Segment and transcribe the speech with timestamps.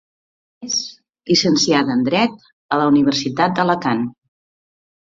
[0.67, 0.77] És
[1.31, 4.05] llicenciada en dret a la Universitat d'Alacant.